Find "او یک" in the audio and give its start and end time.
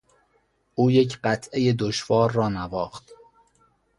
0.75-1.19